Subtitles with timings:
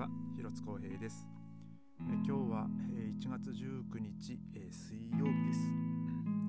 [0.00, 1.28] は広津光平です
[2.00, 5.60] え今日はえ1月19日え水曜日です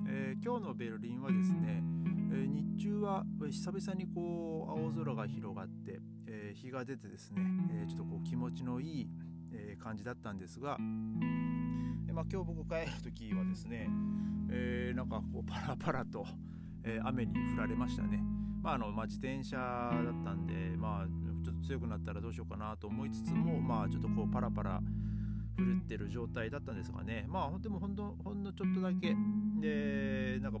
[0.08, 1.82] え今日のベルリンはですね
[2.32, 7.42] え日中は久々にこう青空が広がってえ日が出てですね
[7.84, 9.08] えちょっとこう気持ちのいい
[9.52, 10.78] え感じだったんですが
[12.08, 13.86] えまあ、今日僕帰る時はですね、
[14.50, 16.24] えー、なんかこうパラパラと、
[16.84, 18.22] えー、雨に降られましたね。
[18.62, 21.06] まああのまあ、自転車だったんで、まあ、
[21.42, 24.80] ちょっと強くなったらどうしようかなと思いつつも、まあ、ちょっとこうパラパラ
[25.58, 29.14] 降ってる状態だったんですがね、まあ、でもほんのほんのちょっとだけ
[29.60, 30.58] でなんか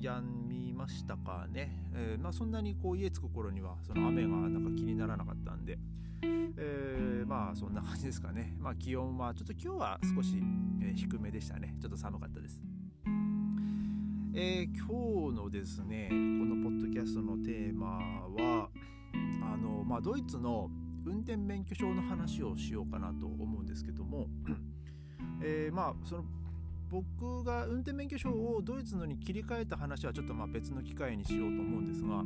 [0.00, 5.78] やみましたかね、えー、まあ、そんなにこう家着く頃にはその雨がなんか気にならなかったんで、
[6.22, 10.42] えー、まあそんな感じですかね、まあ、気温はちょっと今日は少し、
[10.82, 11.74] え低めでしたね。
[11.80, 12.62] ちょっと寒かったです。
[14.38, 17.86] えー、今日のですねこのポッドキャストのテーマ
[18.36, 18.68] は
[19.42, 20.70] あの、まあ、ドイツの
[21.04, 24.28] 運転免許証の話をしようかなと思うんですけども、
[25.40, 26.24] えー、まあその
[26.88, 32.22] 僕が運転免許証をドイツのに切り替えた話はちょっとまあ別の機会にしようと思うんですが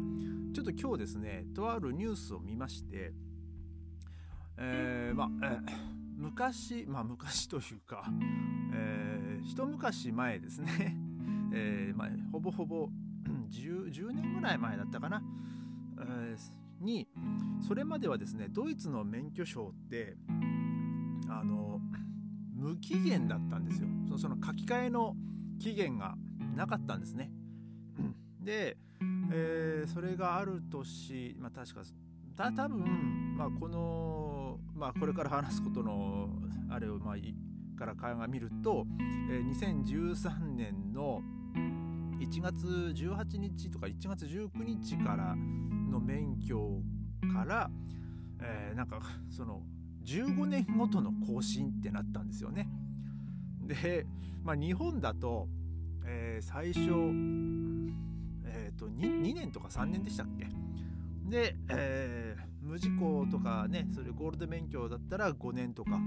[0.55, 3.13] ちょっと今日ですねとあるニュースを見まして
[4.59, 5.61] えー、まあ、えー、
[6.19, 8.05] 昔まあ昔というか、
[8.75, 10.97] えー、一昔前ですね。
[11.53, 12.89] えーまあ、ほぼほぼ
[13.51, 15.21] 10, 10年ぐらい前だったかな、
[16.81, 17.09] に
[17.67, 20.17] それまではですねドイツの免許証って
[21.29, 21.81] あの
[22.55, 23.89] 無期限だったんですよ。
[24.19, 25.15] その書き換えの
[25.59, 26.15] 期限が
[26.57, 27.31] なかったんですね。
[28.43, 28.77] で、
[29.33, 31.83] えー、それがある年、まあ、確か
[32.37, 36.29] た多分、まあ、この、まあ、これから話すことの
[36.71, 37.17] あれを、まあ、
[37.79, 38.87] から鑑みると、
[39.31, 41.23] えー、2013年の
[42.21, 45.35] 1月18日とか1月19日から
[45.91, 46.83] の免許
[47.33, 47.71] から、
[48.41, 49.63] えー、なんかその
[50.05, 52.69] 15年ごとの更新ってなったんですよね。
[53.67, 54.07] で、
[54.43, 55.49] まあ、日本だと、
[56.05, 56.81] えー、最初、
[58.45, 60.49] えーと 2, 2年とか3年でしたっけ？
[61.29, 66.01] で、えー、無事故とかねそれゴールド免許だったら5年とか、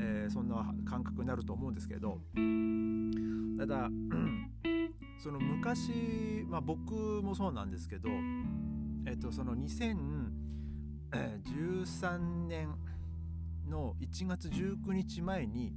[0.00, 2.20] えー、そんな感覚になると思うんですけど
[3.58, 3.88] ただ
[5.18, 8.10] その昔、まあ、僕もそうなんですけど、
[9.06, 12.18] えっと、その2013
[12.48, 12.74] 年
[13.68, 15.72] の1月19日前に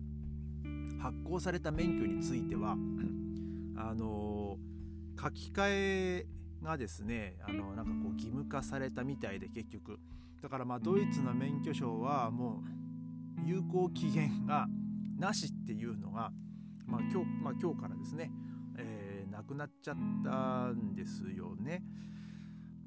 [0.99, 2.71] 発行された免許については
[3.77, 4.57] あの
[5.21, 6.25] 書き換え
[6.63, 9.99] がですねあのなんかこう義務化されたみたいで結局
[10.41, 12.63] だからまあドイツの免許証はも
[13.45, 14.67] う有効期限が
[15.17, 16.31] なしっていうのが、
[16.87, 18.31] まあ今日まあ、今日からですね
[19.31, 21.83] なくなっちゃったんですよね。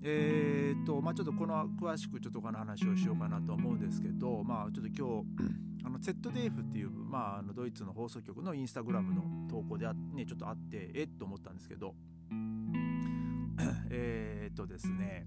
[0.04, 11.94] えーとまあ、ちょっとこの詳しくちょっとこの話をしようかなと思うんですけど、まあ、ちょっと今日あの ZDF っていう、まあ、あのドイツの放送局のインスタグラムの投稿であ、ね、ちょっとあってえっと思ったんですけど
[13.90, 15.26] えっとですね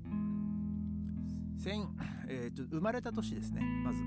[2.28, 4.02] えー、と生まれた年ですねまず。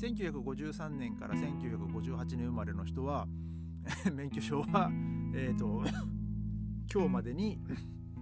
[0.00, 3.28] 1953年から1958年生まれの人は
[4.14, 4.90] 免許証は
[5.34, 5.82] えっ、ー、と
[6.90, 7.60] 今日までに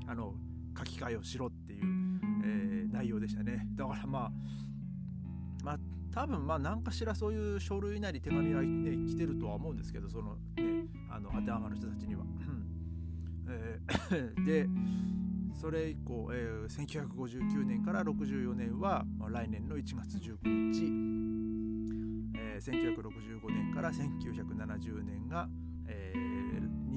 [0.08, 0.34] あの
[0.78, 1.84] 書き換えをしろっていう、
[2.44, 3.66] えー、内容でしたね。
[3.74, 4.30] だからまあ
[5.64, 5.78] まあ
[6.12, 12.24] 多分まあ何かしらそういう書類なり手紙が、ね、来てるとは思うんですけどそのねあの当てはまる人たちには。
[13.50, 14.68] えー、 で
[15.54, 20.84] それ以降、えー、1959年から64年は、まあ、来年の1月19日、
[22.38, 25.48] えー、1965年から1970年が、
[25.86, 26.38] えー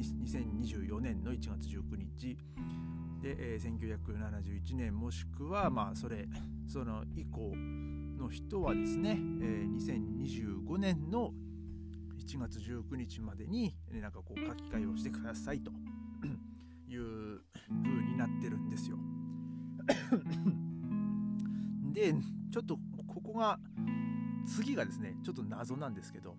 [0.01, 2.37] 2024年の1月19日
[3.21, 6.27] で、えー、1971年もしくはまあそれ
[6.67, 7.53] その以降
[8.17, 11.31] の人はですね、えー、2025年の
[12.17, 15.71] 1月19日までになんかこう書き換えをしてくださいと
[16.87, 18.97] いう風になってるんですよ。
[21.93, 22.13] で
[22.51, 22.77] ちょっと
[23.07, 23.59] ここが
[24.45, 26.37] 次がですねちょっと謎なんですけど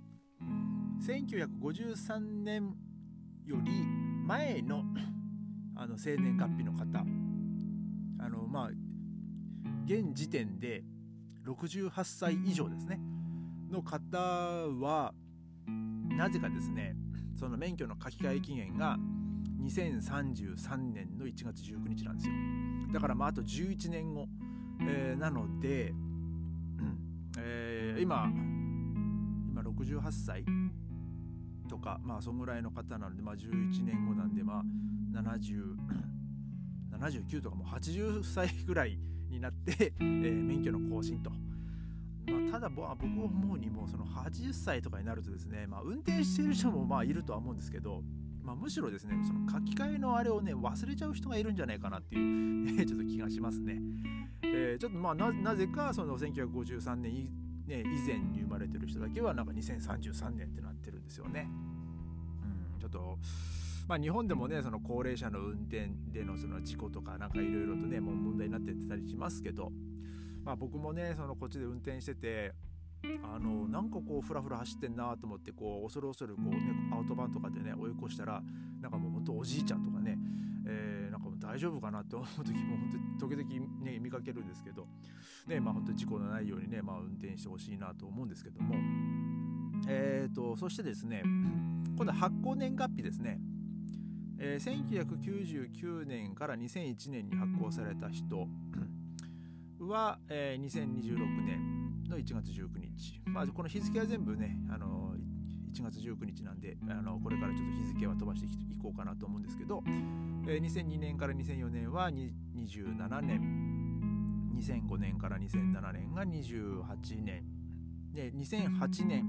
[1.00, 2.75] 1953年
[3.44, 3.70] より
[4.25, 4.85] 前の
[5.82, 7.05] あの生年月日の方。
[8.20, 8.70] あのまあ
[9.84, 10.84] 現時点で
[11.44, 13.00] 68歳以上ですね。
[13.69, 15.12] の方は
[16.17, 16.94] なぜかですね
[17.34, 18.96] その免許の書き換え期限が
[19.61, 22.35] 2033年の1月19日なんですよ。
[22.93, 24.28] だからまああと11年後、
[24.82, 25.93] えー、なので、
[27.38, 28.31] えー、今
[29.50, 30.44] 今68歳
[31.69, 34.62] とかまあそんぐらいの方なので、まあ、11年後なんでまあ
[35.12, 35.76] 70
[36.99, 38.99] 79とかもう80歳ぐらい
[39.29, 41.31] になって、えー、免許の更新と。
[41.31, 48.03] まあ、ただ僕は思うにもその80歳とかになるとですね、まあ、運転している人もまあいるとは思うんですけど、
[48.44, 53.81] まあ、むしろですねその書き換えのあれをね忘れちゃう人がいるんじゃないかなっていう ちょっと気がしますね。
[54.44, 57.29] えー、ちょっとまあなぜかその1953年
[57.67, 61.49] ね、以前に生まれてる人だけはなんか2033年ってなってるんですよね。
[62.75, 63.19] うん、ちょっと
[63.88, 69.70] まあ、日本でもねその高齢者の運転でのその事故とかなんかいろいろとねもう問題になってたりしますけど、
[70.44, 72.52] まあ、僕もねそのこっちで運転してて
[73.25, 76.58] あのなんかこうふらふら走ってんなと思ってこう恐る恐るこう、ね、
[76.93, 78.40] アウトバンとかでね追い越したら
[78.81, 80.17] なんかもうほんとおじいちゃんとかね、
[80.67, 84.87] えー、なんかもう大丈夫かなって思う時も本当に時々ね見かけるんですけど
[85.49, 88.76] ねまあ本当に事故のないようにね、まあ、運転してほしいなと思うんですけども。
[89.88, 91.25] えーとそしてですね
[91.96, 93.40] 今度は発行年月日ですね
[94.44, 95.06] えー、
[95.78, 98.48] 1999年から2001年に発行された人
[99.78, 101.16] は、えー、2026
[101.46, 105.14] 年の1月19日、まあ、この日付は全部ね、あの
[105.72, 109.82] 1月19日なんであのこれからちょっと日付は飛ばしていこうかなと思うんですけど、
[110.48, 113.62] えー、2002年から2004年は27年
[114.56, 117.44] 2005年から2007年が28年
[118.12, 119.24] で2008年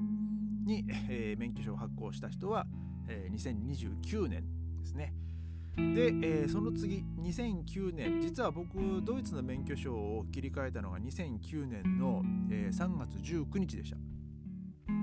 [0.65, 2.65] に、えー、免許証を発行した人は、
[3.07, 4.44] えー、2029年
[4.84, 5.14] ですね。
[5.76, 12.22] で、えー、その次2009年実は僕ドイツの免許証を切り替えたのが2009年の、
[12.52, 13.98] えー、3月19日でした、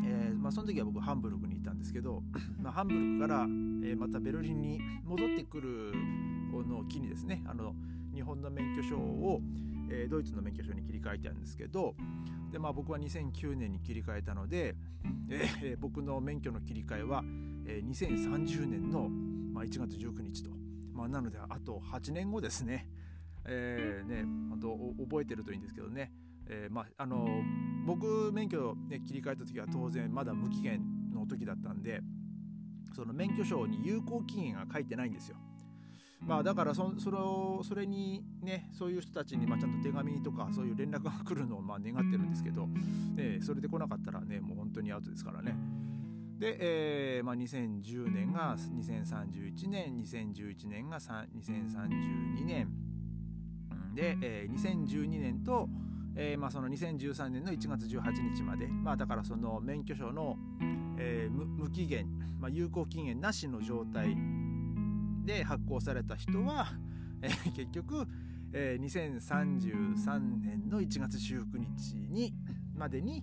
[0.06, 2.22] えーまあ、その時は僕ハンブルクにいたんですけど、
[2.62, 5.92] まあ、ハンブルクから、えー、またベルリンに戻ってくる
[6.52, 7.74] のを機にですねあの
[8.14, 9.40] 日本の免許証を、
[9.90, 11.96] えー、ドイツの免許証に切り替えたんですけど
[12.52, 14.76] で、まあ、僕は2009年に切り替えたので、
[15.28, 17.24] えー、僕の免許の切り替えは、
[17.64, 19.10] えー、2030年の
[19.52, 20.50] まあ、1月19日と、
[20.92, 22.88] まあ、なのであと8年後ですね,、
[23.44, 26.12] えーね、本当覚えてるといいんですけどね、
[26.46, 27.26] えーまあ、あの
[27.86, 30.82] 僕免許、ね、切り替えた時は当然まだ無期限
[31.12, 32.00] の時だったんで
[32.94, 35.36] その免許証に有効期限が書いてないんですよ。
[36.20, 45.56] まあだからそそれをそれにねそういう人たちにまあちゃんと手紙とかそういう連絡が来るのをまあ願ってるんですけど、ね、それで来なかったらねもう本当にアウトですからね。
[46.40, 52.68] で、えーまあ、2010年が2031年2011年が2032年
[53.94, 55.68] で、えー、2012年と、
[56.16, 60.38] えーまあ、その2013年の1月18日まで、まあ、だからその免許証の、
[60.98, 62.06] えー、無期限、
[62.40, 64.16] まあ、有効期限なしの状態
[65.26, 66.68] で発行された人は、
[67.20, 68.06] えー、結局、
[68.54, 72.32] えー、2033年の1月19日に
[72.74, 73.22] までに、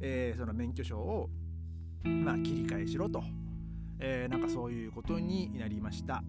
[0.00, 1.28] えー、その免許証を
[2.04, 3.22] まあ、切り替えしろと、
[3.98, 6.22] えー、なんかそういうことになりました。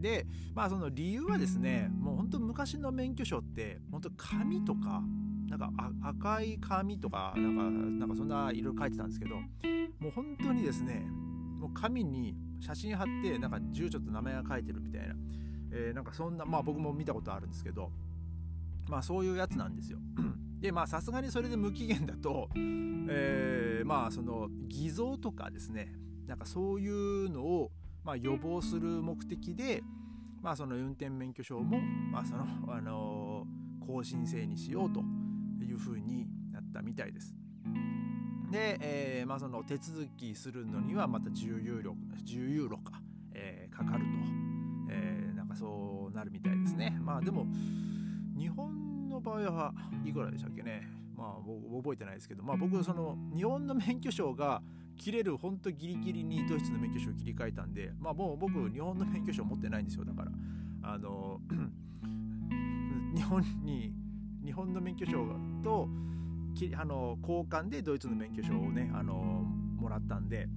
[0.00, 5.02] で、まあその理由はですね、もう本当昔の免許証って本当紙とか、
[5.48, 5.70] なんか
[6.02, 9.36] 赤い紙とか、なんかなんかそんないろいろ書いてたんですけど、
[9.98, 11.06] もう本当にですね、
[11.58, 15.14] もう紙に写真貼って、なんか住所と名前が書いてるみたいな、
[15.72, 17.90] えー、なんかそんな、まあ僕も見たことあるんですけど、
[18.88, 19.98] まあそういうやつなんですよ。
[20.60, 25.92] でまあさすがにそれで無期限だと、えー、まあその偽造とかですね
[26.26, 27.72] なんかそういうのを、
[28.04, 29.82] まあ、予防する目的で、
[30.42, 31.80] まあ、その運転免許証も、
[32.12, 35.00] まあそのあのー、更新制にしようと
[35.64, 37.34] いうふうになったみたいです。
[38.48, 43.00] で、えーまあ、その手続きするのにはまた10ユーロ ,10 ユーロか、
[43.32, 44.10] えー、かかると、
[44.90, 46.96] えー、なんかそうなるみたいですね。
[47.00, 47.46] まあでも
[48.38, 48.79] 日本
[49.20, 49.74] の場合は
[50.04, 50.88] いくらでしたっけね。
[51.16, 52.42] まあ僕覚えてないですけど。
[52.42, 54.62] まあ僕その日本の免許証が
[54.96, 57.92] 切れるほんとギリギリにドイツの免許証を切り替えたんで。
[57.98, 60.04] まあもう僕日本の免許証持ってないんですよ。
[60.04, 60.32] だから。
[60.82, 61.40] あの
[63.14, 63.92] 日本に
[64.44, 65.12] 日本の免許証
[65.62, 65.88] と
[66.76, 70.48] あの交換でドイツの免許証をねあのもらったんで。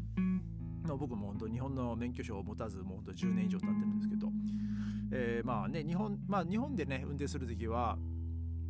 [0.86, 4.28] 僕も本当日本の免許証を持たずもう本当10年以上経ってるんですけど、
[5.14, 7.98] えー、まあね日本まあ日本でね運転する時は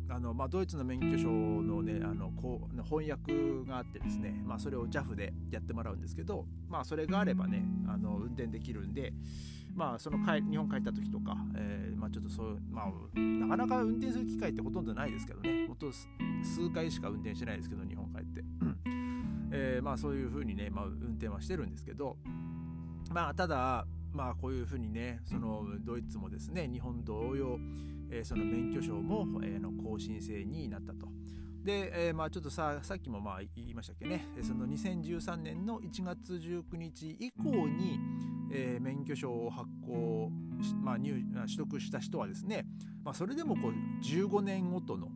[0.08, 9.12] あのまあ、ドイツの免許証の,、ね、あのこう翻訳があってですね、まあ、それを JAF でやってもらうんですけど、まあ、それがあればねあの運転できるんで、
[9.74, 18.44] まあ、その日本帰った時とか、えーまあ、ちょっとそう、まあ、なかなか運転する機会ってほとんどないですけどねほと数回しか運転してないですけど日本帰って、
[19.52, 22.18] えーまあ、そういうふうにね、まあ、運転はしてるんですけど、
[23.10, 27.58] まあ、ただまあこういうふうにねそのドイツもですね日本同様、
[28.10, 31.08] えー、その免許証も、えー、の更新制になったと。
[31.64, 37.98] で、えー、まあちょっとささっきもまあ言いましたっけねその2013年の1月19日以降に、
[38.52, 40.30] えー、免許証を発行
[40.82, 42.64] まあ、入取得した人はですね、
[43.02, 45.08] まあ、それでもこう15年ごとの、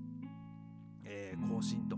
[1.04, 1.96] えー、更新と、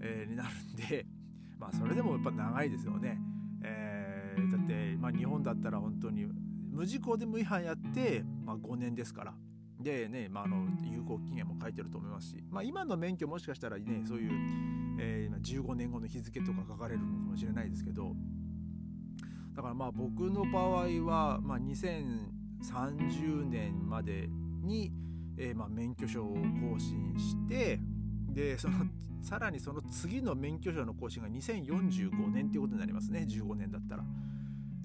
[0.00, 1.06] えー、になるんで
[1.58, 3.18] まあそれでもやっぱ長いですよね。
[3.62, 6.26] えー、だって、まあ、日本だったら本当に
[6.70, 9.34] 無事故で無違反やって、まあ、5年ですから。
[9.80, 14.30] でね、まあ、あの有効期限も書いてると思いますし、まあ、今の免許もしかしたらねそういう、
[14.98, 18.14] えー、15年後の日付とか書かれるのかもしれないですけど
[19.54, 24.28] だからまあ僕の場合は、まあ、2030年まで
[24.62, 24.92] に、
[25.38, 27.78] えー、まあ免許証を更新して
[28.28, 28.86] でその
[29.22, 34.04] さらにその次の免許証の更新が2045年っていうことになりますね15年だったら。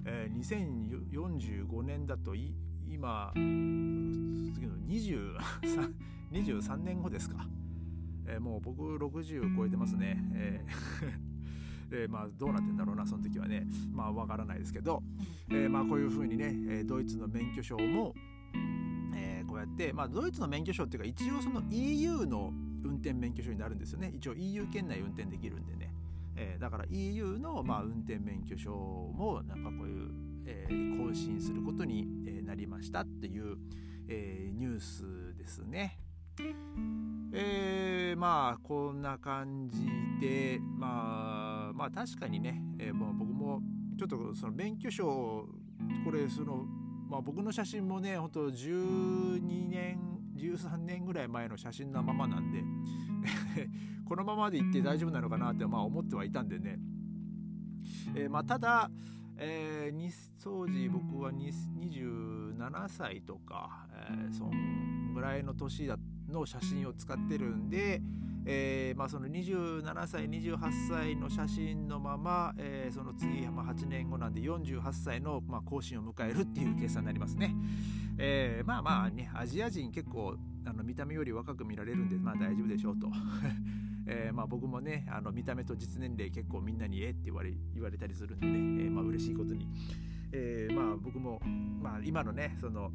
[0.04, 2.34] えー、2045年だと
[2.92, 5.38] 今次の 23,
[6.30, 7.48] 23 年後ですか、
[8.26, 11.32] えー、もう僕60超えてますね、えー
[12.02, 13.66] えー、まあどうなってんだろうなその時はね。
[13.92, 15.02] まあわからないですけど、
[15.50, 18.14] えー、まあこういうふうにねドイツの免許証も、
[19.14, 24.10] えー、こうやって、まあ、ドイツの免許証っていうか一応その EU の運転免許証になるんですよね。
[24.14, 25.94] 一応 EU 圏内運転できるんでね、
[26.36, 32.22] えー、だから EU の、まあ、運転免許証もなんかこういう、えー、更新することに、
[32.52, 33.56] なりましたっていう、
[34.08, 35.98] えー、ニュースですね。
[37.32, 39.86] えー、まあこんな感じ
[40.20, 43.62] でまあまあ確かにね、えー、もう僕も
[43.98, 45.04] ちょっとその免許証
[46.04, 46.66] これその
[47.08, 49.98] まあ僕の写真もねほんと12年
[50.36, 52.62] 13年ぐらい前の写真のままなんで
[54.04, 56.78] このままで行って大丈夫なのかなってまあ思ってはいたんでね、
[58.14, 58.90] えー、まあただ、
[59.44, 60.10] えー、
[60.42, 65.90] 当時僕は27歳とか、えー、そんぐらいの年
[66.28, 68.00] の写真を使ってるんで、
[68.46, 70.58] えーまあ、その27歳28
[70.88, 77.54] 歳の写真のまま、えー、その次、まあ、8年後なんで48歳の、まあ、更新を迎えるっていう計算になりますね。
[78.18, 83.08] えー、まあまあねアジア人結構あの見た目より若く見られるんでまあ大丈夫でしょうと。
[84.06, 88.52] えー、まあ僕もねあの見た目と実年齢結構みんなにえって言われ言われたりするんでね、
[88.84, 89.68] えー、まあ嬉しいことに、
[90.32, 91.40] えー、まあ僕も、
[91.80, 92.90] まあ、今のねその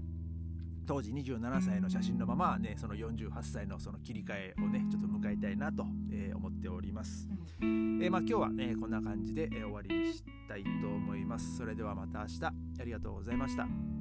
[0.85, 7.27] 当時27歳の写真のままねその48歳のその切り替えをねちょっと迎えたいなと、えー、思っております、
[7.61, 11.57] えー、まあ今日はねこんな感じで、えー、終わりにしたいと思います。
[11.57, 12.67] それではまた明日。
[12.79, 13.96] ありがとうございました。